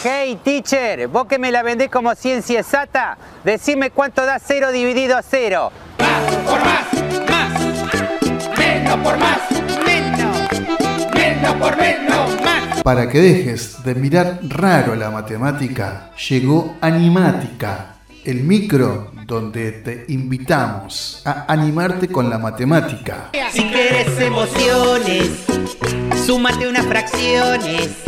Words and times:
Hey 0.00 0.38
teacher, 0.44 1.08
vos 1.08 1.26
que 1.26 1.40
me 1.40 1.50
la 1.50 1.64
vendés 1.64 1.90
como 1.90 2.14
ciencia 2.14 2.60
exacta, 2.60 3.18
decime 3.42 3.90
cuánto 3.90 4.24
da 4.24 4.38
cero 4.38 4.70
dividido 4.70 5.16
a 5.16 5.22
cero. 5.22 5.72
Más 5.98 6.36
por 6.36 6.60
más, 6.60 7.28
más. 7.28 8.56
Menos 8.56 8.96
por 8.98 9.18
más, 9.18 9.38
menos. 9.84 11.12
Menos 11.12 11.54
por 11.56 11.76
menos, 11.76 12.40
más. 12.42 12.82
Para 12.84 13.08
que 13.08 13.18
dejes 13.18 13.82
de 13.82 13.96
mirar 13.96 14.38
raro 14.42 14.94
la 14.94 15.10
matemática, 15.10 16.12
llegó 16.28 16.76
Animática, 16.80 17.96
el 18.24 18.44
micro 18.44 19.10
donde 19.26 19.72
te 19.72 20.04
invitamos 20.12 21.22
a 21.24 21.52
animarte 21.52 22.06
con 22.06 22.30
la 22.30 22.38
matemática. 22.38 23.30
Si 23.50 23.64
quieres 23.64 24.20
emociones, 24.20 25.44
súmate 26.24 26.68
unas 26.68 26.86
fracciones. 26.86 28.07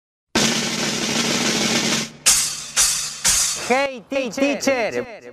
Hey 3.73 4.03
teacher. 4.09 5.31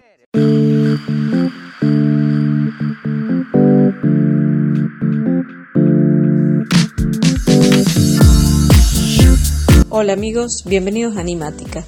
Hola 9.88 10.12
amigos, 10.12 10.62
bienvenidos 10.66 11.16
a 11.16 11.20
Animática. 11.20 11.84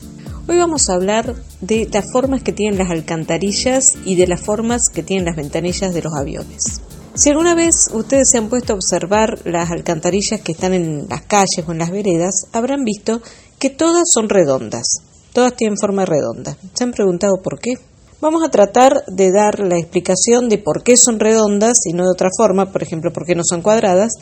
Hoy 0.49 0.57
vamos 0.57 0.91
a 0.91 0.95
hablar 0.95 1.37
de 1.61 1.89
las 1.93 2.11
formas 2.13 2.43
que 2.43 2.53
tienen 2.53 2.79
las 2.79 2.91
alcantarillas 2.91 3.95
y 4.05 4.17
de 4.17 4.27
las 4.27 4.41
formas 4.45 4.89
que 4.93 5.05
tienen 5.05 5.27
las 5.27 5.37
ventanillas 5.37 5.95
de 5.95 6.03
los 6.03 6.15
aviones. 6.15 6.81
Si 7.15 7.31
alguna 7.31 7.55
vez 7.55 7.91
ustedes 7.93 8.29
se 8.29 8.39
han 8.39 8.49
puesto 8.49 8.73
a 8.73 8.77
observar 8.77 9.39
las 9.45 9.71
alcantarillas 9.71 10.41
que 10.41 10.51
están 10.51 10.75
en 10.75 11.07
las 11.09 11.23
calles 11.23 11.65
o 11.69 11.71
en 11.71 11.79
las 11.79 11.93
veredas, 11.93 12.47
habrán 12.53 12.83
visto 12.83 13.23
que 13.61 13.71
todas 13.71 14.09
son 14.13 14.29
redondas, 14.29 15.10
todas 15.33 15.55
tienen 15.57 15.77
forma 15.79 16.05
redonda. 16.05 16.57
¿Se 16.75 16.85
han 16.85 16.93
preguntado 16.93 17.41
por 17.43 17.59
qué? 17.59 17.75
Vamos 18.21 18.43
a 18.45 18.51
tratar 18.51 19.05
de 19.07 19.33
dar 19.33 19.61
la 19.61 19.79
explicación 19.79 20.49
de 20.49 20.59
por 20.59 20.83
qué 20.83 20.97
son 20.97 21.19
redondas 21.19 21.79
y 21.87 21.95
no 21.95 22.05
de 22.05 22.13
otra 22.13 22.29
forma, 22.37 22.71
por 22.71 22.83
ejemplo, 22.83 23.13
por 23.13 23.25
qué 23.25 23.35
no 23.35 23.43
son 23.45 23.63
cuadradas, 23.63 24.13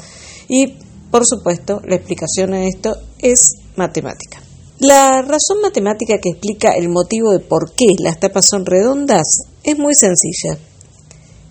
y 0.48 0.75
por 1.11 1.27
supuesto, 1.27 1.81
la 1.84 1.97
explicación 1.97 2.53
a 2.55 2.65
esto 2.67 2.97
es 3.19 3.41
matemática. 3.77 4.42
La 4.78 5.23
razón 5.23 5.61
matemática 5.62 6.19
que 6.19 6.31
explica 6.31 6.73
el 6.73 6.89
motivo 6.89 7.33
de 7.33 7.41
por 7.41 7.72
qué 7.75 7.87
las 7.98 8.20
tapas 8.20 8.47
son 8.48 8.65
redondas 8.65 9.27
es 9.65 9.78
muy 9.78 9.95
sencilla. 9.95 10.59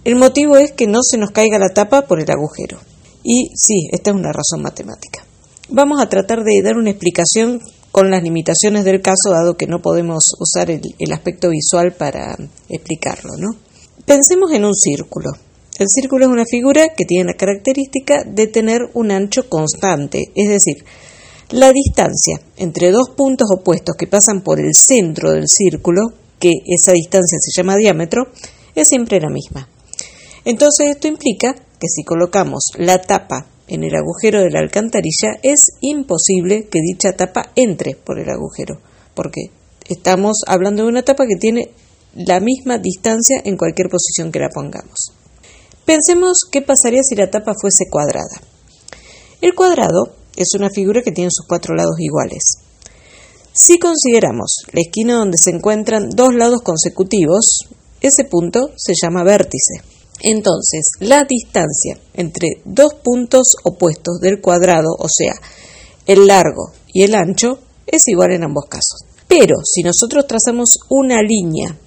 El 0.06 0.16
motivo 0.16 0.56
es 0.56 0.72
que 0.72 0.88
no 0.88 1.00
se 1.04 1.18
nos 1.18 1.32
caiga 1.32 1.60
la 1.60 1.74
tapa 1.74 2.04
por 2.04 2.22
el 2.22 2.32
agujero. 2.32 2.80
Y 3.24 3.50
sí, 3.56 3.90
esta 3.92 4.12
es 4.12 4.16
una 4.16 4.32
razón 4.32 4.62
matemática. 4.62 5.26
Vamos 5.70 6.00
a 6.00 6.08
tratar 6.08 6.46
de 6.46 6.62
dar 6.64 6.78
una 6.78 6.92
explicación 6.92 7.62
con 7.98 8.12
las 8.12 8.22
limitaciones 8.22 8.86
del 8.86 9.02
caso, 9.02 9.32
dado 9.32 9.58
que 9.58 9.66
no 9.66 9.82
podemos 9.82 10.24
usar 10.40 10.70
el, 10.70 11.12
aspecto 11.12 11.50
visual 11.50 11.94
para 11.94 12.38
explicarlo, 12.70 13.32
¿no? 13.40 13.56
Pensemos 14.06 14.52
en 14.52 14.66
un 14.66 14.76
círculo. 14.76 15.32
El 15.80 15.88
círculo 15.90 16.26
es 16.26 16.32
una 16.32 16.46
figura 16.46 16.90
que 16.96 17.06
tiene 17.06 17.32
la 17.32 17.34
característica 17.34 18.24
de 18.24 18.46
tener 18.46 18.82
un 18.94 19.10
ancho 19.10 19.50
constante, 19.50 20.26
es 20.36 20.48
decir, 20.48 20.86
la 21.50 21.74
distancia 21.74 22.40
entre 22.58 22.92
dos 22.92 23.10
puntos 23.18 23.48
opuestos 23.52 23.96
que 23.98 24.06
pasan 24.06 24.44
por 24.44 24.60
el 24.60 24.76
centro 24.76 25.32
del 25.32 25.48
círculo, 25.48 26.04
que 26.38 26.52
esa 26.68 26.92
distancia 26.92 27.40
se 27.42 27.60
llama 27.60 27.78
diámetro, 27.78 28.28
es 28.76 28.90
siempre 28.90 29.20
la 29.20 29.32
misma. 29.32 29.70
Entonces 30.46 30.92
esto 30.92 31.08
implica 31.08 31.56
que 31.56 31.88
si 31.88 32.04
colocamos 32.04 32.62
la 32.78 33.02
tapa 33.02 33.48
en 33.68 33.84
el 33.84 33.96
agujero 33.96 34.42
de 34.42 34.50
la 34.50 34.60
alcantarilla, 34.60 35.40
es 35.44 35.72
imposible 35.82 36.68
que 36.70 36.80
dicha 36.82 37.16
tapa 37.16 37.52
entre 37.56 37.96
por 37.96 38.20
el 38.20 38.30
agujero, 38.30 38.80
porque 39.14 39.52
estamos 39.90 40.42
hablando 40.48 40.84
de 40.84 40.90
una 40.90 41.04
tapa 41.04 41.26
que 41.28 41.36
tiene 41.36 41.72
la 42.16 42.40
misma 42.40 42.78
distancia 42.78 43.42
en 43.44 43.58
cualquier 43.58 43.90
posición 43.90 44.32
que 44.32 44.40
la 44.40 44.50
pongamos. 44.50 45.12
Pensemos 45.86 46.40
qué 46.52 46.62
pasaría 46.62 47.04
si 47.04 47.16
la 47.16 47.30
tapa 47.30 47.54
fuese 47.60 47.86
cuadrada. 47.90 48.42
El 49.42 49.54
cuadrado 49.54 50.16
es 50.36 50.54
una 50.56 50.70
figura 50.70 51.02
que 51.02 51.12
tiene 51.12 51.30
sus 51.32 51.46
cuatro 51.48 51.76
lados 51.76 51.96
iguales. 52.00 52.44
Si 53.54 53.80
consideramos 53.80 54.64
la 54.72 54.82
esquina 54.82 55.16
donde 55.16 55.38
se 55.42 55.50
encuentran 55.50 56.10
dos 56.10 56.34
lados 56.34 56.62
consecutivos, 56.62 57.68
ese 58.02 58.24
punto 58.26 58.72
se 58.76 58.94
llama 59.02 59.24
vértice. 59.24 59.82
Entonces, 60.20 60.92
la 61.00 61.24
distancia 61.24 62.00
entre 62.14 62.62
dos 62.66 62.96
puntos 62.96 63.56
opuestos 63.64 64.20
del 64.20 64.42
cuadrado, 64.42 64.96
o 64.98 65.08
sea, 65.08 65.34
el 66.06 66.28
largo 66.28 66.72
y 66.92 67.04
el 67.04 67.16
ancho, 67.16 67.60
es 67.86 68.08
igual 68.08 68.34
en 68.34 68.44
ambos 68.44 68.66
casos. 68.66 69.06
Pero 69.28 69.56
si 69.64 69.84
nosotros 69.84 70.26
trazamos 70.28 70.80
una 70.90 71.22
línea 71.22 71.78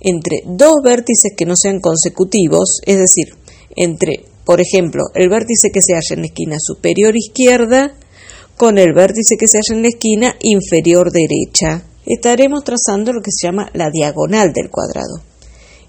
entre 0.00 0.42
dos 0.46 0.76
vértices 0.82 1.32
que 1.36 1.46
no 1.46 1.54
sean 1.56 1.80
consecutivos, 1.80 2.80
es 2.84 2.98
decir, 2.98 3.34
entre, 3.76 4.24
por 4.44 4.60
ejemplo, 4.60 5.04
el 5.14 5.28
vértice 5.28 5.70
que 5.72 5.82
se 5.82 5.94
halla 5.94 6.14
en 6.14 6.20
la 6.20 6.26
esquina 6.26 6.56
superior 6.60 7.16
izquierda 7.16 7.94
con 8.56 8.78
el 8.78 8.92
vértice 8.94 9.36
que 9.38 9.48
se 9.48 9.58
halla 9.58 9.76
en 9.76 9.82
la 9.82 9.88
esquina 9.88 10.36
inferior 10.40 11.10
derecha, 11.10 11.84
estaremos 12.06 12.64
trazando 12.64 13.12
lo 13.12 13.22
que 13.22 13.30
se 13.30 13.46
llama 13.46 13.70
la 13.72 13.90
diagonal 13.90 14.52
del 14.52 14.70
cuadrado. 14.70 15.29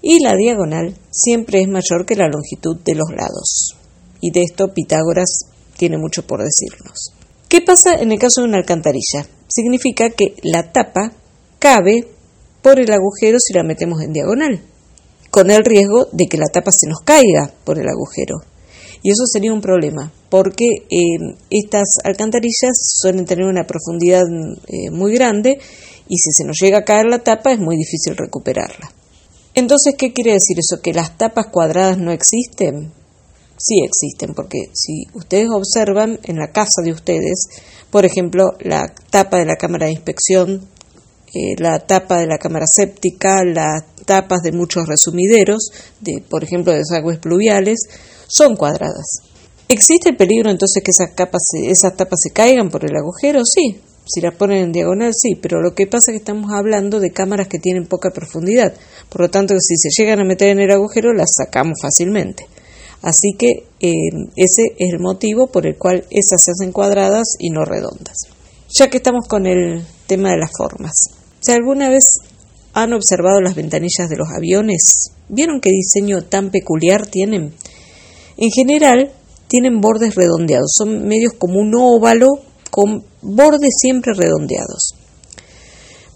Y 0.02 0.20
la 0.20 0.36
diagonal 0.36 0.94
siempre 1.10 1.62
es 1.62 1.68
mayor 1.68 2.04
que 2.04 2.16
la 2.16 2.28
longitud 2.28 2.76
de 2.84 2.94
los 2.94 3.08
lados. 3.10 3.76
Y 4.20 4.32
de 4.32 4.42
esto 4.42 4.74
Pitágoras 4.74 5.46
tiene 5.76 5.96
mucho 5.96 6.26
por 6.26 6.42
decirnos. 6.42 7.12
¿Qué 7.48 7.60
pasa 7.60 7.94
en 7.94 8.12
el 8.12 8.18
caso 8.18 8.40
de 8.40 8.48
una 8.48 8.58
alcantarilla? 8.58 9.26
Significa 9.48 10.10
que 10.10 10.34
la 10.42 10.72
tapa 10.72 11.12
cabe 11.58 12.08
por 12.62 12.80
el 12.80 12.92
agujero 12.92 13.38
si 13.40 13.52
la 13.52 13.62
metemos 13.62 14.02
en 14.02 14.12
diagonal 14.12 14.62
con 15.32 15.50
el 15.50 15.64
riesgo 15.64 16.08
de 16.12 16.26
que 16.26 16.36
la 16.36 16.46
tapa 16.52 16.70
se 16.70 16.86
nos 16.86 17.00
caiga 17.00 17.50
por 17.64 17.78
el 17.78 17.88
agujero. 17.88 18.36
Y 19.02 19.10
eso 19.10 19.24
sería 19.24 19.52
un 19.52 19.62
problema, 19.62 20.12
porque 20.28 20.66
eh, 20.90 21.36
estas 21.50 21.88
alcantarillas 22.04 22.76
suelen 23.00 23.24
tener 23.24 23.46
una 23.46 23.66
profundidad 23.66 24.24
eh, 24.68 24.90
muy 24.90 25.14
grande 25.14 25.58
y 26.06 26.18
si 26.18 26.30
se 26.32 26.44
nos 26.44 26.58
llega 26.60 26.78
a 26.78 26.84
caer 26.84 27.06
la 27.06 27.20
tapa 27.20 27.50
es 27.50 27.58
muy 27.58 27.76
difícil 27.78 28.14
recuperarla. 28.14 28.91
Entonces, 29.54 29.94
¿qué 29.98 30.12
quiere 30.12 30.32
decir 30.32 30.56
eso? 30.58 30.80
¿Que 30.82 30.92
las 30.92 31.18
tapas 31.18 31.46
cuadradas 31.48 31.98
no 31.98 32.10
existen? 32.10 32.92
Sí 33.58 33.80
existen, 33.84 34.34
porque 34.34 34.58
si 34.72 35.04
ustedes 35.14 35.48
observan 35.50 36.18
en 36.24 36.36
la 36.36 36.50
casa 36.50 36.82
de 36.82 36.92
ustedes, 36.92 37.46
por 37.90 38.04
ejemplo, 38.04 38.52
la 38.60 38.92
tapa 39.10 39.38
de 39.38 39.44
la 39.44 39.56
cámara 39.56 39.86
de 39.86 39.92
inspección, 39.92 40.66
eh, 41.34 41.54
la 41.58 41.78
tapa 41.80 42.18
de 42.18 42.26
la 42.26 42.38
cámara 42.38 42.64
séptica, 42.66 43.44
las 43.44 43.84
tapas 44.04 44.42
de 44.42 44.52
muchos 44.52 44.86
resumideros, 44.86 45.70
de, 46.00 46.22
por 46.28 46.42
ejemplo, 46.44 46.72
de 46.72 46.78
desagües 46.78 47.18
pluviales, 47.18 47.78
son 48.26 48.56
cuadradas. 48.56 49.20
¿Existe 49.68 50.10
el 50.10 50.16
peligro 50.16 50.50
entonces 50.50 50.82
que 50.82 50.90
esas, 50.90 51.14
capas 51.14 51.42
esas 51.54 51.96
tapas 51.96 52.20
se 52.22 52.32
caigan 52.32 52.70
por 52.70 52.84
el 52.84 52.96
agujero? 52.96 53.42
Sí, 53.44 53.80
si 54.12 54.20
las 54.20 54.34
ponen 54.34 54.64
en 54.64 54.72
diagonal, 54.72 55.12
sí, 55.14 55.36
pero 55.40 55.62
lo 55.62 55.74
que 55.74 55.86
pasa 55.86 56.10
es 56.10 56.14
que 56.14 56.18
estamos 56.18 56.52
hablando 56.52 57.00
de 57.00 57.12
cámaras 57.12 57.48
que 57.48 57.58
tienen 57.58 57.86
poca 57.86 58.10
profundidad, 58.10 58.74
por 59.08 59.22
lo 59.22 59.30
tanto, 59.30 59.54
si 59.58 59.76
se 59.76 59.88
llegan 59.96 60.20
a 60.20 60.24
meter 60.24 60.48
en 60.48 60.60
el 60.60 60.70
agujero, 60.70 61.12
las 61.12 61.30
sacamos 61.36 61.78
fácilmente. 61.80 62.46
Así 63.02 63.32
que 63.36 63.64
eh, 63.80 63.90
ese 64.36 64.62
es 64.78 64.92
el 64.92 65.00
motivo 65.00 65.48
por 65.48 65.66
el 65.66 65.76
cual 65.76 66.04
esas 66.10 66.42
se 66.42 66.52
hacen 66.52 66.72
cuadradas 66.72 67.34
y 67.38 67.50
no 67.50 67.64
redondas. 67.64 68.16
Ya 68.68 68.88
que 68.88 68.98
estamos 68.98 69.26
con 69.26 69.46
el 69.46 69.84
tema 70.06 70.30
de 70.30 70.38
las 70.38 70.50
formas. 70.56 70.92
Si 71.40 71.52
alguna 71.52 71.88
vez 71.88 72.04
han 72.74 72.92
observado 72.92 73.40
las 73.40 73.54
ventanillas 73.54 74.08
de 74.08 74.16
los 74.16 74.28
aviones, 74.30 75.10
¿vieron 75.28 75.60
qué 75.60 75.70
diseño 75.70 76.22
tan 76.22 76.50
peculiar 76.50 77.06
tienen? 77.06 77.52
En 78.36 78.50
general, 78.50 79.12
tienen 79.48 79.80
bordes 79.80 80.14
redondeados, 80.14 80.72
son 80.74 81.06
medios 81.06 81.34
como 81.34 81.58
un 81.58 81.74
óvalo 81.74 82.28
con 82.72 83.04
bordes 83.20 83.74
siempre 83.78 84.14
redondeados. 84.16 84.94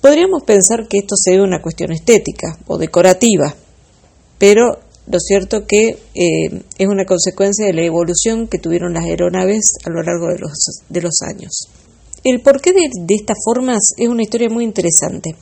Podríamos 0.00 0.43
pensar 0.44 0.88
que 0.88 0.99
esto 0.99 1.14
se 1.14 1.32
debe 1.32 1.44
una 1.44 1.61
cuestión 1.61 1.93
estética 1.93 2.58
o 2.67 2.79
decorativa, 2.79 3.55
pero 4.38 4.79
lo 5.06 5.20
cierto 5.20 5.67
que 5.67 5.99
eh, 6.14 6.62
es 6.79 6.88
una 6.88 7.05
consecuencia 7.05 7.67
de 7.67 7.75
la 7.75 7.82
evolución 7.82 8.49
que 8.49 8.58
tuvieron 8.58 8.94
las 8.94 9.05
aeronaves 9.05 9.64
a 9.85 9.91
lo 9.91 10.03
largo 10.03 10.29
de 10.29 11.00
los, 11.03 11.14
años. 11.20 11.69
El 12.25 12.41
porqué 12.41 12.73
de 12.73 13.14
estas 13.14 13.37
formas 13.44 13.81
es 13.99 14.08
una 14.08 14.23
historia 14.23 14.49
muy 14.49 14.64
interesante. 14.64 15.37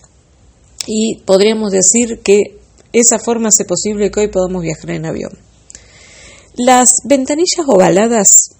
y 0.89 1.21
podríamos 1.25 1.71
decir 1.71 2.21
que 2.25 2.59
esa 2.93 3.21
forma 3.21 3.51
hace 3.51 3.65
posible 3.65 4.11
que 4.11 4.21
hoy 4.21 4.29
podamos 4.29 4.63
viajar 4.63 4.91
en 4.91 5.07
avión. 5.07 5.39
Las 6.57 6.89
ventanillas 7.05 7.67
ovaladas 7.67 8.54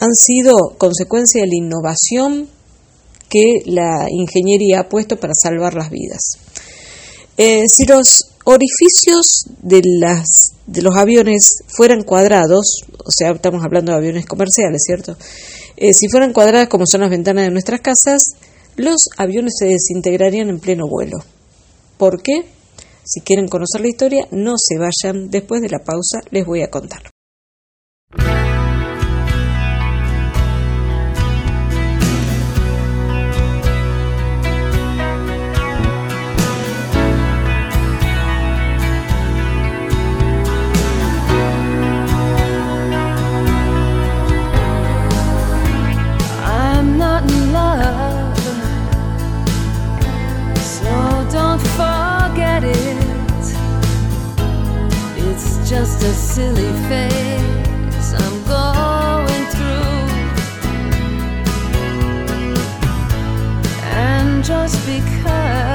han 0.00 0.14
sido 0.14 0.74
consecuencia 0.78 1.42
de 1.42 1.48
la 1.48 1.56
innovación 1.56 2.48
que 3.28 3.62
la 3.66 4.06
ingeniería 4.10 4.80
ha 4.80 4.88
puesto 4.88 5.18
para 5.18 5.32
salvar 5.34 5.74
las 5.74 5.90
vidas. 5.90 6.38
Eh, 7.36 7.64
si 7.68 7.84
los 7.84 8.30
orificios 8.44 9.46
de, 9.62 9.82
los 10.82 10.96
aviones 10.96 11.62
fueran 11.66 12.02
cuadrados, 12.02 12.82
o 12.92 13.10
sea, 13.10 13.32
estamos 13.32 13.64
hablando 13.64 13.92
de 13.92 13.98
aviones 13.98 14.26
comerciales, 14.26 14.82
¿cierto? 14.86 15.16
Eh, 15.76 15.92
si 15.94 16.08
fueran 16.08 16.32
cuadradas 16.32 16.68
como 16.68 16.86
son 16.86 17.00
las 17.00 17.10
ventanas 17.10 17.44
de 17.44 17.50
nuestras 17.50 17.80
casas, 17.80 18.22
los 18.76 19.08
aviones 19.16 19.54
se 19.58 19.66
desintegrarían 19.66 20.48
en 20.48 20.60
pleno 20.60 20.84
vuelo. 20.88 21.18
¿Por 21.96 22.22
qué? 22.22 22.44
Si 23.04 23.20
quieren 23.20 23.48
conocer 23.48 23.80
la 23.80 23.88
historia, 23.88 24.28
no 24.30 24.54
se 24.56 24.78
vayan. 24.78 25.30
Después 25.30 25.60
de 25.60 25.68
la 25.68 25.78
pausa 25.78 26.20
les 26.30 26.46
voy 26.46 26.62
a 26.62 26.70
contar. 26.70 27.10
Just 64.44 64.76
because 64.86 65.73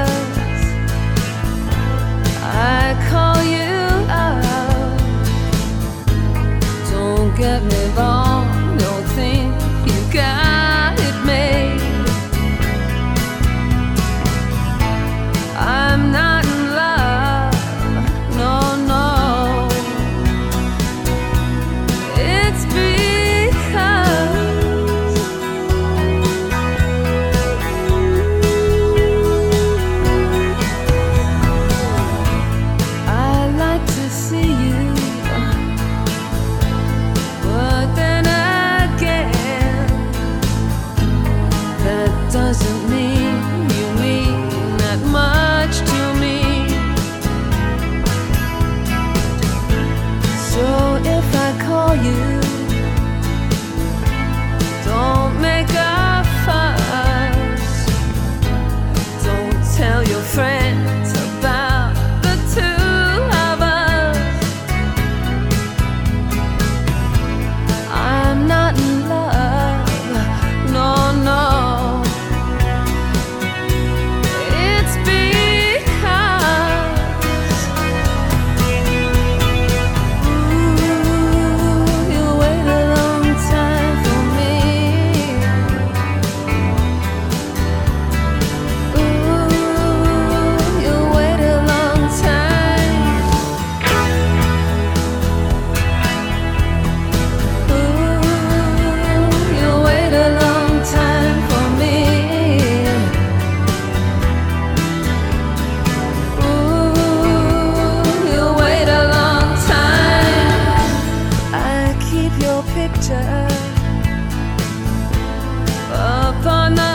ahora 115.91 116.88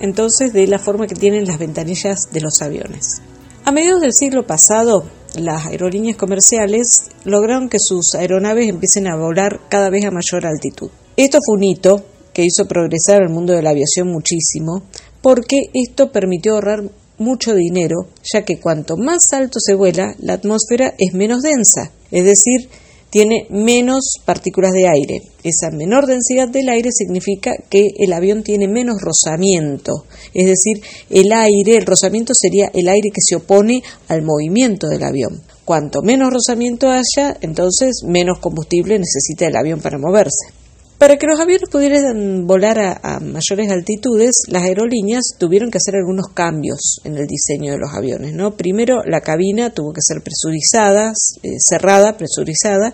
entonces 0.00 0.52
de 0.52 0.66
la 0.66 0.78
forma 0.78 1.06
que 1.06 1.14
tienen 1.14 1.46
las 1.46 1.58
ventanillas 1.58 2.32
de 2.32 2.40
los 2.40 2.62
aviones. 2.62 3.22
A 3.64 3.72
mediados 3.72 4.00
del 4.00 4.12
siglo 4.12 4.46
pasado, 4.46 5.04
las 5.36 5.66
aerolíneas 5.66 6.16
comerciales 6.16 7.10
lograron 7.24 7.68
que 7.68 7.78
sus 7.78 8.14
aeronaves 8.14 8.68
empiecen 8.68 9.06
a 9.06 9.16
volar 9.16 9.60
cada 9.68 9.90
vez 9.90 10.04
a 10.04 10.10
mayor 10.10 10.46
altitud. 10.46 10.90
Esto 11.16 11.38
fue 11.44 11.56
un 11.56 11.64
hito 11.64 12.04
que 12.32 12.44
hizo 12.44 12.66
progresar 12.66 13.22
el 13.22 13.28
mundo 13.32 13.52
de 13.52 13.62
la 13.62 13.70
aviación 13.70 14.08
muchísimo, 14.08 14.82
porque 15.22 15.70
esto 15.74 16.10
permitió 16.10 16.54
ahorrar 16.54 16.84
mucho 17.18 17.54
dinero, 17.54 18.08
ya 18.32 18.44
que 18.44 18.58
cuanto 18.58 18.96
más 18.96 19.20
alto 19.32 19.58
se 19.60 19.74
vuela, 19.74 20.14
la 20.18 20.34
atmósfera 20.34 20.94
es 20.98 21.12
menos 21.12 21.42
densa, 21.42 21.92
es 22.10 22.24
decir, 22.24 22.70
tiene 23.10 23.46
menos 23.50 24.18
partículas 24.24 24.72
de 24.72 24.88
aire. 24.88 25.22
Esa 25.42 25.70
menor 25.70 26.06
densidad 26.06 26.48
del 26.48 26.68
aire 26.68 26.90
significa 26.92 27.52
que 27.68 27.88
el 27.98 28.12
avión 28.12 28.42
tiene 28.42 28.68
menos 28.68 28.96
rozamiento, 29.00 30.04
es 30.32 30.46
decir, 30.46 30.82
el 31.10 31.32
aire, 31.32 31.76
el 31.76 31.86
rozamiento 31.86 32.32
sería 32.34 32.70
el 32.72 32.88
aire 32.88 33.10
que 33.10 33.20
se 33.20 33.36
opone 33.36 33.82
al 34.08 34.22
movimiento 34.22 34.88
del 34.88 35.02
avión. 35.02 35.42
Cuanto 35.64 36.02
menos 36.02 36.32
rozamiento 36.32 36.88
haya, 36.88 37.36
entonces 37.40 38.02
menos 38.06 38.38
combustible 38.38 38.98
necesita 38.98 39.46
el 39.46 39.56
avión 39.56 39.80
para 39.80 39.98
moverse. 39.98 40.59
Para 41.00 41.16
que 41.16 41.26
los 41.26 41.40
aviones 41.40 41.70
pudieran 41.70 42.46
volar 42.46 42.78
a, 42.78 43.20
mayores 43.20 43.70
altitudes, 43.70 44.42
las 44.48 44.64
aerolíneas 44.64 45.22
tuvieron 45.38 45.70
que 45.70 45.78
hacer 45.78 45.96
algunos 45.96 46.26
cambios 46.34 47.00
en 47.04 47.16
el 47.16 47.26
diseño 47.26 47.72
de 47.72 47.78
los 47.78 47.94
aviones. 47.94 48.34
¿no? 48.34 48.54
Primero, 48.54 49.02
la 49.06 49.22
cabina 49.22 49.70
tuvo 49.70 49.94
que 49.94 50.02
ser 50.06 50.22
presurizada, 50.22 51.14
eh, 51.42 51.56
cerrada, 51.58 52.18
presurizada, 52.18 52.92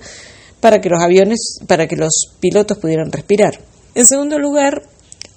para 0.61 0.81
que 0.81 0.89
los 0.89 1.03
aviones, 1.03 1.59
para 1.67 1.89
que 1.89 1.97
los 1.97 2.37
pilotos 2.39 2.79
pudieran 2.79 3.11
respirar. 3.11 3.59
En 3.97 4.07
segundo 4.07 4.39
lugar, 4.39 4.85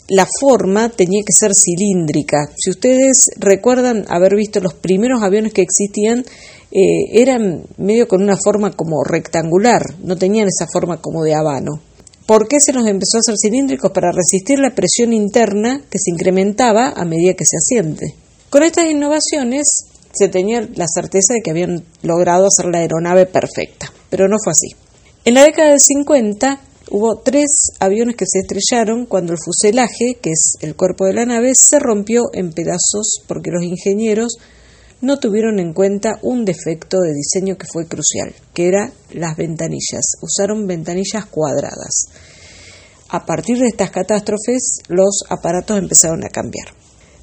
la 0.07 0.27
forma 0.39 0.89
tenía 0.89 1.23
que 1.25 1.33
ser 1.33 1.53
cilíndrica. 1.55 2.51
Si 2.55 2.69
ustedes 2.69 3.31
recuerdan 3.37 4.05
haber 4.09 4.35
visto 4.35 4.59
los 4.59 4.75
primeros 4.75 5.23
aviones 5.23 5.53
que 5.53 5.63
existían, 5.63 6.23
eh, 6.71 7.19
eran 7.19 7.63
medio 7.77 8.07
con 8.07 8.21
una 8.21 8.37
forma 8.37 8.73
como 8.73 9.03
rectangular, 9.03 9.81
no 10.03 10.15
tenían 10.17 10.47
esa 10.47 10.67
forma 10.71 11.01
como 11.01 11.23
de 11.23 11.33
habano. 11.33 11.88
¿Por 12.29 12.47
qué 12.47 12.57
se 12.63 12.73
nos 12.73 12.85
empezó 12.85 13.17
a 13.17 13.21
hacer 13.21 13.33
cilíndricos? 13.41 13.89
Para 13.91 14.11
resistir 14.11 14.59
la 14.59 14.75
presión 14.75 15.13
interna 15.13 15.81
que 15.89 15.97
se 15.97 16.11
incrementaba 16.11 16.89
a 16.89 17.03
medida 17.03 17.33
que 17.33 17.43
se 17.43 17.57
asiente. 17.57 18.13
Con 18.51 18.61
estas 18.61 18.85
innovaciones 18.85 19.65
se 20.13 20.27
tenía 20.27 20.61
la 20.75 20.85
certeza 20.87 21.33
de 21.33 21.41
que 21.43 21.49
habían 21.49 21.83
logrado 22.03 22.45
hacer 22.45 22.67
la 22.71 22.81
aeronave 22.81 23.25
perfecta, 23.25 23.91
pero 24.11 24.27
no 24.27 24.35
fue 24.43 24.51
así. 24.51 24.75
En 25.25 25.33
la 25.33 25.43
década 25.43 25.69
del 25.69 25.79
50 25.79 26.61
hubo 26.91 27.17
tres 27.17 27.71
aviones 27.79 28.15
que 28.15 28.25
se 28.27 28.41
estrellaron 28.41 29.07
cuando 29.07 29.33
el 29.33 29.39
fuselaje, 29.43 30.19
que 30.21 30.29
es 30.29 30.53
el 30.61 30.75
cuerpo 30.75 31.05
de 31.05 31.13
la 31.13 31.25
nave, 31.25 31.53
se 31.55 31.79
rompió 31.79 32.25
en 32.33 32.51
pedazos 32.51 33.23
porque 33.25 33.49
los 33.49 33.63
ingenieros 33.63 34.37
no 35.01 35.17
tuvieron 35.17 35.59
en 35.59 35.73
cuenta 35.73 36.19
un 36.21 36.45
defecto 36.45 36.97
de 36.99 37.13
diseño 37.13 37.57
que 37.57 37.67
fue 37.71 37.87
crucial, 37.87 38.33
que 38.53 38.67
era 38.67 38.91
las 39.13 39.37
ventanillas. 39.37 40.13
Usaron 40.21 40.67
ventanillas 40.67 41.25
cuadradas. 41.25 42.07
A 43.09 43.25
partir 43.25 43.57
de 43.57 43.67
estas 43.67 43.91
catástrofes, 43.91 44.81
los 44.87 45.23
aparatos 45.29 45.77
empezaron 45.77 46.23
a 46.23 46.29
cambiar. 46.29 46.67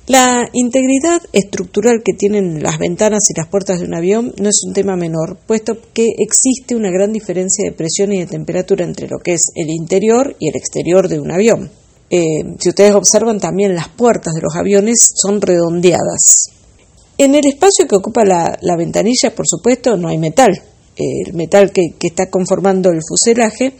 La 0.08 0.48
integridad 0.52 1.20
estructural 1.32 2.02
que 2.04 2.12
tienen 2.12 2.62
las 2.62 2.78
ventanas 2.78 3.24
y 3.28 3.36
las 3.36 3.48
puertas 3.48 3.80
de 3.80 3.86
un 3.86 3.94
avión 3.94 4.32
no 4.40 4.48
es 4.48 4.60
un 4.64 4.72
tema 4.72 4.94
menor, 4.94 5.36
puesto 5.46 5.76
que 5.92 6.06
existe 6.18 6.76
una 6.76 6.90
gran 6.90 7.12
diferencia 7.12 7.64
de 7.64 7.76
presión 7.76 8.12
y 8.12 8.20
de 8.20 8.26
temperatura 8.26 8.84
entre 8.84 9.08
lo 9.08 9.18
que 9.18 9.34
es 9.34 9.42
el 9.56 9.68
interior 9.68 10.36
y 10.38 10.48
el 10.48 10.56
exterior 10.56 11.08
de 11.08 11.18
un 11.18 11.32
avión. 11.32 11.70
Eh, 12.08 12.54
si 12.60 12.68
ustedes 12.68 12.94
observan 12.94 13.40
también 13.40 13.74
las 13.74 13.88
puertas 13.88 14.34
de 14.34 14.42
los 14.42 14.54
aviones 14.54 14.96
son 15.14 15.40
redondeadas. 15.40 16.55
En 17.18 17.34
el 17.34 17.46
espacio 17.46 17.86
que 17.86 17.96
ocupa 17.96 18.24
la, 18.24 18.76
ventanilla, 18.76 19.34
por 19.34 19.46
supuesto, 19.48 19.96
no 19.96 20.08
hay 20.08 20.18
metal. 20.18 20.52
el 20.96 21.32
metal 21.34 21.72
que, 21.72 21.94
está 22.00 22.28
conformando 22.28 22.90
el 22.90 23.00
fuselaje 23.06 23.72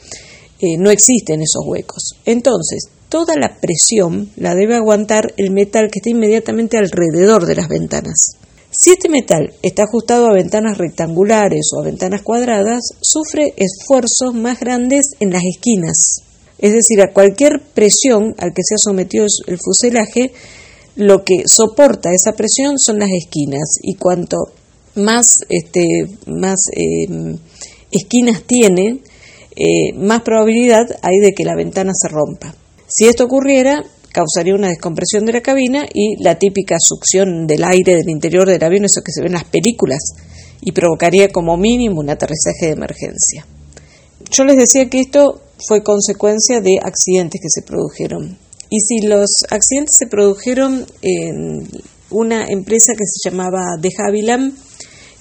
eh, 0.59 0.79
no 0.79 0.91
existe 0.91 1.35
en 1.35 1.43
esos 1.43 1.63
huecos. 1.67 2.15
Entonces, 2.25 2.89
toda 3.11 3.35
la 3.37 3.59
presión 3.61 4.31
la 4.37 4.55
debe 4.55 4.75
aguantar 4.75 5.35
el 5.37 5.51
metal 5.51 5.91
que 5.91 5.99
está 5.99 6.11
inmediatamente 6.11 6.79
alrededor 6.79 7.45
de 7.45 7.57
las 7.57 7.69
ventanas. 7.69 8.37
Si 8.71 8.91
este 8.91 9.09
metal 9.09 9.55
está 9.63 9.85
ajustado 9.85 10.27
a 10.27 10.35
ventanas 10.35 10.79
rectangulares 10.79 11.69
o 11.75 11.81
a 11.81 11.85
ventanas 11.85 12.23
cuadradas, 12.23 12.83
sufre 13.01 13.55
esfuerzos 13.57 14.35
más 14.35 14.61
grandes 14.61 15.11
en 15.21 15.31
las 15.31 15.43
esquinas. 15.45 16.23
Es 16.59 16.73
decir, 16.73 17.01
a 17.03 17.13
cualquier 17.13 17.61
presión 17.75 18.35
al 18.39 18.53
que 18.53 18.63
se 18.63 18.75
ha 18.75 18.79
sometido 18.79 19.27
el 19.47 19.59
fuselaje, 19.59 20.33
lo 20.97 21.25
que 21.25 21.43
soporta 21.47 22.11
esa 22.13 22.33
presión 22.33 22.79
son 22.79 22.99
las 22.99 23.11
esquinas 23.11 23.79
y 23.83 23.95
cuanto 23.95 24.37
más, 24.97 25.27
este, 25.49 25.85
más 26.27 26.57
em, 26.73 27.37
esquinas 27.91 28.43
tiene, 28.43 29.01
eh, 29.55 29.93
más 29.95 30.23
probabilidad 30.23 30.87
hay 31.03 31.19
de 31.21 31.33
que 31.35 31.45
la 31.45 31.55
ventana 31.55 31.93
se 31.95 32.09
rompa. 32.09 32.55
Si 32.89 33.07
esto 33.07 33.25
ocurriera, 33.25 33.85
causaría 34.13 34.55
una 34.55 34.69
descompresión 34.69 35.27
de 35.27 35.33
la 35.33 35.43
cabina 35.43 35.87
y 35.93 36.23
la 36.23 36.39
típica 36.39 36.77
succión 36.79 37.47
del 37.47 37.65
aire 37.65 37.97
del 37.97 38.09
interior 38.09 38.49
del 38.49 38.63
avión, 38.63 38.87
eso 38.87 39.03
que 39.05 39.13
se 39.13 39.21
ve 39.21 39.27
en 39.27 39.35
las 39.35 39.45
películas, 39.45 40.01
y 40.63 40.73
provocaría 40.73 41.29
como 41.29 41.59
mínimo 41.59 42.01
un 42.01 42.09
aterrizaje 42.09 42.67
de 42.67 42.73
emergencia. 42.73 43.47
Yo 44.31 44.45
les 44.45 44.57
decía 44.57 44.89
que 44.89 45.01
esto 45.01 45.43
fue 45.69 45.83
consecuencia 45.83 46.61
de 46.61 46.79
accidentes 46.83 47.41
que 47.41 47.51
se 47.51 47.63
produjeron. 47.63 48.39
Y 48.71 48.81
si 48.81 49.07
los 49.07 49.31
accidentes 49.51 49.97
se 49.99 50.07
produjeron 50.07 50.87
en 51.03 51.69
una 52.11 52.47
empresa 52.47 52.93
que 52.95 53.05
se 53.07 53.31
llamaba 53.31 53.77
De 53.81 53.91
Havilland, 53.97 54.55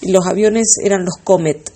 los 0.01 0.25
aviones 0.27 0.75
eran 0.83 1.05
los 1.05 1.15
Comet, 1.23 1.71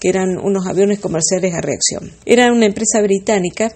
que 0.00 0.08
eran 0.08 0.38
unos 0.38 0.66
aviones 0.66 1.00
comerciales 1.00 1.54
a 1.54 1.60
reacción. 1.60 2.12
Era 2.24 2.52
una 2.52 2.66
empresa 2.66 3.00
británica 3.02 3.72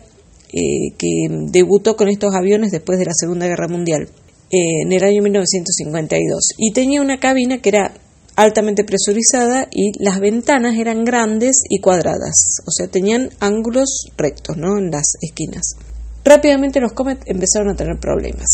eh, 0.52 0.94
que 0.98 1.28
debutó 1.50 1.96
con 1.96 2.08
estos 2.08 2.34
aviones 2.34 2.70
después 2.72 2.98
de 2.98 3.06
la 3.06 3.14
Segunda 3.14 3.46
Guerra 3.46 3.68
Mundial, 3.68 4.08
en 4.50 4.92
el 4.92 5.02
año 5.02 5.22
1952. 5.22 6.54
Y 6.58 6.72
tenía 6.72 7.00
una 7.00 7.18
cabina 7.18 7.58
que 7.58 7.70
era 7.70 7.94
altamente 8.36 8.84
presurizada 8.84 9.68
y 9.70 9.92
las 10.02 10.20
ventanas 10.20 10.76
eran 10.76 11.04
grandes 11.04 11.62
y 11.68 11.80
cuadradas, 11.80 12.60
o 12.66 12.70
sea, 12.70 12.88
tenían 12.88 13.30
ángulos 13.40 14.06
rectos 14.16 14.56
¿no? 14.56 14.78
en 14.78 14.90
las 14.90 15.16
esquinas. 15.20 15.76
Rápidamente 16.24 16.80
los 16.80 16.92
Comet 16.92 17.22
empezaron 17.26 17.70
a 17.70 17.76
tener 17.76 17.98
problemas. 17.98 18.48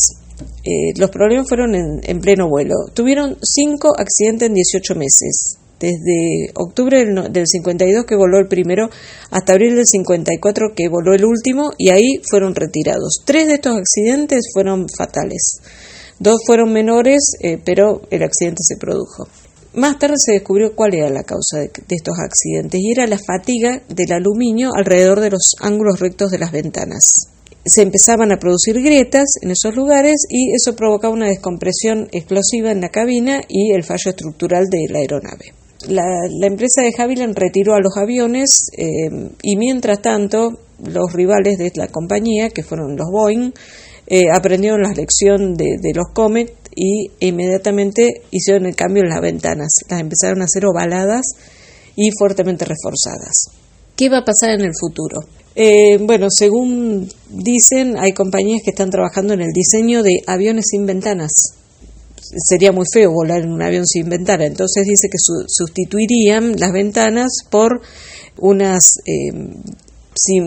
Eh, 0.65 0.99
los 0.99 1.11
problemas 1.11 1.49
fueron 1.49 1.75
en, 1.75 2.01
en, 2.03 2.21
pleno 2.21 2.49
vuelo. 2.49 2.75
Tuvieron 2.95 3.37
cinco 3.43 3.93
accidentes 3.99 4.49
en 4.49 4.55
18 4.55 4.95
meses 4.95 5.59
desde 5.79 6.51
octubre 6.55 7.05
del, 7.05 7.47
52 7.47 8.05
que 8.05 8.17
voló 8.17 8.39
el 8.39 8.49
primero 8.49 8.91
hasta 9.31 9.53
abril 9.53 9.77
del 9.77 9.87
54 9.87 10.73
que 10.75 10.89
voló 10.89 11.15
el 11.15 11.25
último 11.25 11.71
y 11.79 11.91
ahí 11.91 12.21
fueron 12.29 12.55
retirados. 12.55 13.23
Tres 13.25 13.47
de 13.47 13.55
estos 13.55 13.77
accidentes 13.77 14.51
fueron 14.53 14.87
fatales. 14.89 15.61
Dos 16.19 16.41
fueron 16.45 16.73
menores, 16.73 17.37
eh, 17.41 17.59
pero 17.65 18.03
el 18.11 18.23
accidente 18.25 18.63
se 18.67 18.77
produjo. 18.77 19.29
Más 19.75 19.99
tarde 19.99 20.17
se 20.19 20.33
descubrió 20.33 20.75
cuál 20.75 20.95
era 20.95 21.11
la 21.11 21.23
causa 21.23 21.59
de, 21.59 21.71
estos 21.91 22.15
accidentes 22.19 22.81
y 22.83 22.91
era 22.91 23.07
la 23.07 23.19
fatiga 23.19 23.81
del 23.89 24.13
aluminio 24.13 24.71
alrededor 24.75 25.21
de 25.21 25.31
los 25.31 25.53
ángulos 25.61 26.01
rectos 26.01 26.31
de 26.31 26.39
las 26.39 26.51
ventanas. 26.51 27.29
Se 27.65 27.83
empezaban 27.83 28.33
a 28.33 28.39
producir 28.39 28.81
grietas 28.81 29.27
en 29.43 29.51
esos 29.51 29.75
lugares 29.75 30.25
y 30.31 30.53
eso 30.55 30.75
provocaba 30.75 31.13
una 31.13 31.29
descompresión 31.29 32.09
explosiva 32.13 32.71
en 32.71 32.81
la 32.81 32.89
cabina 32.89 33.41
y 33.49 33.73
el 33.73 33.85
fallo 33.85 34.11
estructural 34.11 34.67
de 34.71 34.87
la 34.91 35.01
aeronave 35.01 35.53
la, 35.87 36.47
empresa 36.47 36.83
de 36.83 36.93
Havilland 36.97 37.37
retiró 37.37 37.75
a 37.75 37.81
los 37.81 37.97
aviones 37.97 38.71
eh, 38.77 39.31
y 39.43 39.57
mientras 39.57 40.03
tanto 40.03 40.59
los 40.85 41.13
rivales 41.13 41.59
de 41.59 41.73
la 41.77 41.89
compañía, 41.89 42.51
que 42.51 42.63
fueron 42.63 42.97
los 42.97 43.09
Boeing, 43.11 43.53
eh, 44.07 44.25
aprendieron 44.35 44.83
la 44.83 44.93
lección 44.93 45.55
de, 45.55 45.79
los 45.95 46.09
Comet 46.13 46.53
y 46.75 47.11
inmediatamente 47.21 48.23
hicieron 48.31 48.67
el 48.67 48.77
cambio 48.77 49.03
en 49.03 49.11
las 49.11 49.21
ventanas. 49.21 49.69
Las 49.89 50.01
empezaron 50.01 50.43
a 50.43 50.45
hacer 50.45 50.65
ovaladas 50.67 51.27
y 51.97 52.11
fuertemente 52.17 52.65
reforzadas. 52.65 53.51
¿Qué 53.97 54.09
va 54.09 54.19
a 54.19 54.25
pasar 54.25 54.51
en 54.51 54.61
el 54.61 54.73
futuro? 54.79 55.21
Eh, 55.55 55.99
bueno, 56.01 56.29
según 56.31 57.09
dicen, 57.29 57.97
hay 57.99 58.13
compañías 58.13 58.63
que 58.63 58.71
están 58.71 58.91
trabajando 58.91 59.35
en 59.35 59.41
el 59.41 59.53
diseño 59.53 60.03
de 60.03 60.23
aviones 60.27 60.67
sin 60.71 60.87
ventanas 60.87 61.33
sería 62.37 62.73
muy 62.73 62.85
feo 62.93 63.13
volar 63.13 63.43
en 63.43 63.53
un 63.53 63.63
avión 63.63 63.87
sin 63.87 64.09
ventana. 64.09 64.47
Entonces 64.47 64.85
dice 64.87 65.09
que 65.09 65.19
sustituirían 65.47 66.59
las 66.59 66.73
ventanas 66.73 67.29
por 67.51 67.81
unas 68.39 68.83
eh, 69.07 69.33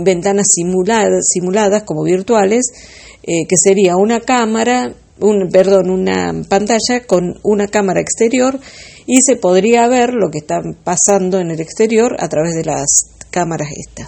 ventanas 0.04 0.48
simuladas, 0.52 1.28
simuladas 1.28 1.84
como 1.84 2.04
virtuales, 2.04 2.66
eh, 3.24 3.46
que 3.48 3.56
sería 3.58 3.96
una 3.96 4.20
cámara, 4.20 4.94
un, 5.20 5.50
perdón, 5.52 5.90
una 5.90 6.34
pantalla 6.48 7.06
con 7.06 7.40
una 7.44 7.68
cámara 7.68 8.02
exterior 8.02 8.60
y 9.06 9.22
se 9.22 9.36
podría 9.36 9.88
ver 9.88 10.14
lo 10.14 10.30
que 10.30 10.40
está 10.40 10.62
pasando 10.84 11.40
en 11.40 11.52
el 11.52 11.60
exterior 11.60 12.16
a 12.20 12.30
través 12.30 12.56
de 12.56 12.66
las 12.66 12.90
cámaras 13.30 13.70
estas. 13.76 14.08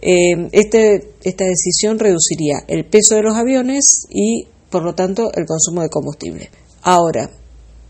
Eh, 0.00 0.48
este, 0.52 1.14
esta 1.22 1.44
decisión 1.44 1.98
reduciría 1.98 2.58
el 2.68 2.84
peso 2.84 3.16
de 3.16 3.22
los 3.22 3.36
aviones 3.36 4.06
y, 4.10 4.46
por 4.70 4.84
lo 4.84 4.94
tanto, 4.94 5.32
el 5.34 5.46
consumo 5.46 5.82
de 5.82 5.88
combustible. 5.88 6.50
Ahora, 6.82 7.30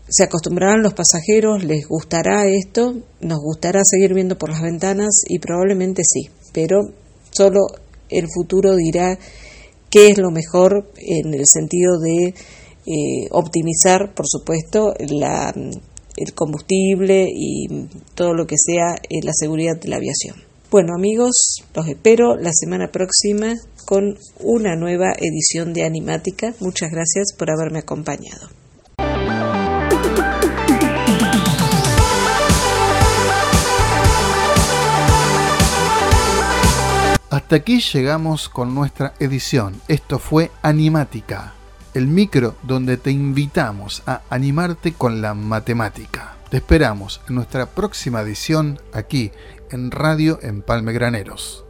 ¿se 0.07 0.23
acostumbrarán 0.23 0.81
los 0.81 0.93
pasajeros? 0.93 1.63
¿Les 1.63 1.87
gustará 1.87 2.47
esto? 2.47 2.95
¿Nos 3.21 3.39
gustará 3.39 3.81
seguir 3.83 4.13
viendo 4.13 4.37
por 4.37 4.49
las 4.49 4.61
ventanas? 4.61 5.21
Y 5.27 5.39
probablemente 5.39 6.01
sí, 6.03 6.29
pero 6.51 6.79
solo 7.29 7.67
el 8.09 8.27
futuro 8.33 8.75
dirá 8.75 9.17
qué 9.89 10.07
es 10.07 10.17
lo 10.17 10.31
mejor 10.31 10.91
en 10.97 11.33
el 11.33 11.45
sentido 11.45 11.99
de 11.99 12.33
eh, 12.85 13.27
optimizar, 13.31 14.15
por 14.15 14.25
supuesto, 14.27 14.93
la, 14.99 15.53
el 16.17 16.33
combustible 16.33 17.27
y 17.31 17.67
todo 18.15 18.33
lo 18.33 18.47
que 18.47 18.55
sea 18.57 18.95
eh, 18.95 19.19
la 19.23 19.31
seguridad 19.33 19.79
de 19.79 19.89
la 19.89 19.97
aviación. 19.97 20.48
Bueno 20.71 20.93
amigos, 20.93 21.63
los 21.73 21.87
espero 21.87 22.35
la 22.35 22.51
semana 22.53 22.91
próxima 22.91 23.55
con 23.85 24.19
una 24.39 24.75
nueva 24.75 25.13
edición 25.17 25.73
de 25.73 25.83
Animática. 25.83 26.53
Muchas 26.59 26.91
gracias 26.91 27.33
por 27.35 27.49
haberme 27.49 27.79
acompañado. 27.79 28.49
Hasta 37.31 37.55
aquí 37.55 37.81
llegamos 37.81 38.47
con 38.47 38.75
nuestra 38.75 39.15
edición. 39.19 39.81
Esto 39.87 40.19
fue 40.19 40.51
Animática, 40.61 41.55
el 41.95 42.05
micro 42.05 42.57
donde 42.61 42.97
te 42.97 43.09
invitamos 43.09 44.03
a 44.05 44.21
animarte 44.29 44.93
con 44.93 45.19
la 45.19 45.33
matemática. 45.33 46.35
Te 46.51 46.57
esperamos 46.57 47.21
en 47.27 47.35
nuestra 47.35 47.67
próxima 47.67 48.21
edición 48.21 48.79
aquí 48.91 49.31
en 49.71 49.91
Radio 49.91 50.39
Empalme 50.41 50.93
Graneros. 50.93 51.68